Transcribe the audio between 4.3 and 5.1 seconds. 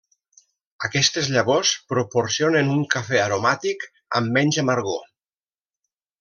menys amargor.